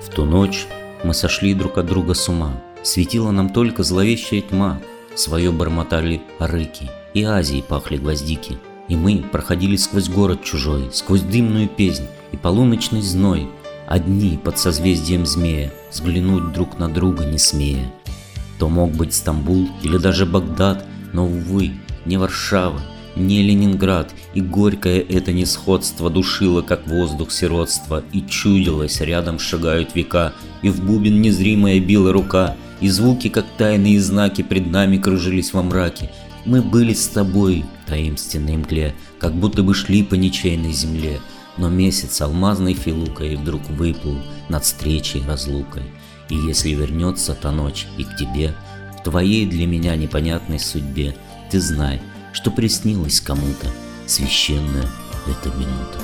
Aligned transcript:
В 0.00 0.08
ту 0.08 0.24
ночь 0.24 0.66
мы 1.04 1.14
сошли 1.14 1.54
друг 1.54 1.78
от 1.78 1.86
друга 1.86 2.14
с 2.14 2.28
ума. 2.28 2.52
Светила 2.82 3.30
нам 3.30 3.50
только 3.50 3.82
зловещая 3.82 4.40
тьма. 4.40 4.80
Свое 5.14 5.50
бормотали 5.52 6.22
рыки, 6.38 6.90
и 7.14 7.22
Азии 7.24 7.64
пахли 7.66 7.96
гвоздики. 7.96 8.58
И 8.88 8.96
мы 8.96 9.24
проходили 9.30 9.76
сквозь 9.76 10.08
город 10.08 10.42
чужой, 10.42 10.90
сквозь 10.92 11.20
дымную 11.20 11.68
песнь 11.68 12.06
и 12.32 12.36
полуночный 12.36 13.02
зной, 13.02 13.48
Одни 13.90 14.38
под 14.38 14.56
созвездием 14.56 15.26
змея, 15.26 15.72
взглянуть 15.90 16.52
друг 16.52 16.78
на 16.78 16.88
друга 16.88 17.24
не 17.24 17.38
смея. 17.38 17.92
То 18.60 18.68
мог 18.68 18.92
быть 18.92 19.12
Стамбул 19.12 19.68
или 19.82 19.98
даже 19.98 20.26
Багдад, 20.26 20.86
но, 21.12 21.26
увы, 21.26 21.72
не 22.04 22.16
Варшава, 22.16 22.80
не 23.16 23.42
Ленинград, 23.42 24.12
и 24.34 24.40
горькое 24.40 25.00
это 25.00 25.32
несходство 25.32 26.10
душило, 26.10 26.62
как 26.62 26.86
воздух 26.86 27.32
сиротства, 27.32 28.04
и 28.12 28.22
чудилось, 28.22 29.00
рядом 29.00 29.38
шагают 29.38 29.94
века, 29.94 30.32
и 30.62 30.68
в 30.68 30.84
бубен 30.84 31.20
незримая 31.20 31.80
била 31.80 32.12
рука, 32.12 32.56
и 32.80 32.88
звуки, 32.88 33.28
как 33.28 33.46
тайные 33.58 34.00
знаки, 34.00 34.42
пред 34.42 34.70
нами 34.70 34.96
кружились 34.96 35.52
во 35.52 35.62
мраке. 35.62 36.10
Мы 36.44 36.62
были 36.62 36.94
с 36.94 37.06
тобой 37.08 37.64
таинственной 37.86 38.56
мгле, 38.56 38.94
как 39.18 39.34
будто 39.34 39.62
бы 39.62 39.74
шли 39.74 40.02
по 40.02 40.14
ничейной 40.14 40.72
земле, 40.72 41.20
но 41.58 41.68
месяц 41.68 42.20
алмазной 42.20 42.74
филукой 42.74 43.36
вдруг 43.36 43.68
выплыл 43.70 44.18
над 44.48 44.64
встречей 44.64 45.22
разлукой. 45.26 45.82
И 46.30 46.36
если 46.36 46.70
вернется 46.70 47.34
та 47.34 47.50
ночь 47.50 47.86
и 47.98 48.04
к 48.04 48.16
тебе, 48.16 48.54
в 48.98 49.02
твоей 49.02 49.46
для 49.46 49.66
меня 49.66 49.96
непонятной 49.96 50.60
судьбе, 50.60 51.16
ты 51.50 51.60
знай, 51.60 52.00
что 52.32 52.50
приснилась 52.50 53.20
кому-то 53.20 53.66
священная 54.06 54.88
эта 55.26 55.48
минута. 55.50 56.00